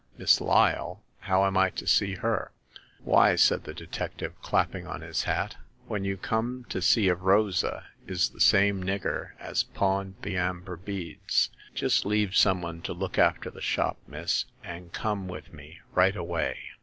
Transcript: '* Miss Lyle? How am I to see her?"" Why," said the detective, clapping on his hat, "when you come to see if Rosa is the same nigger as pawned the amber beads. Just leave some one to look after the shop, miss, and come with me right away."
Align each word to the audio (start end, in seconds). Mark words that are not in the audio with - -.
'* 0.11 0.17
Miss 0.17 0.41
Lyle? 0.41 1.03
How 1.19 1.45
am 1.45 1.55
I 1.55 1.69
to 1.69 1.85
see 1.85 2.15
her?"" 2.15 2.51
Why," 3.03 3.35
said 3.35 3.65
the 3.65 3.73
detective, 3.75 4.33
clapping 4.41 4.87
on 4.87 5.01
his 5.01 5.25
hat, 5.25 5.57
"when 5.85 6.03
you 6.05 6.17
come 6.17 6.65
to 6.69 6.81
see 6.81 7.07
if 7.07 7.19
Rosa 7.21 7.85
is 8.07 8.29
the 8.29 8.41
same 8.41 8.83
nigger 8.83 9.33
as 9.39 9.61
pawned 9.61 10.15
the 10.23 10.35
amber 10.37 10.75
beads. 10.75 11.51
Just 11.75 12.03
leave 12.03 12.35
some 12.35 12.63
one 12.63 12.81
to 12.81 12.93
look 12.93 13.19
after 13.19 13.51
the 13.51 13.61
shop, 13.61 13.99
miss, 14.07 14.45
and 14.63 14.91
come 14.91 15.27
with 15.27 15.53
me 15.53 15.81
right 15.93 16.15
away." 16.15 16.57